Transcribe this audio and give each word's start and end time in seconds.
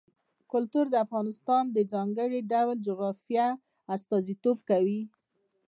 کلتور 0.51 0.85
د 0.91 0.95
افغانستان 1.05 1.63
د 1.71 1.77
ځانګړي 1.93 2.39
ډول 2.51 2.77
جغرافیه 2.87 3.47
استازیتوب 3.95 4.57
کوي. 4.69 5.01